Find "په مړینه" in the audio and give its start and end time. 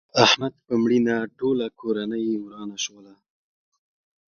0.67-1.15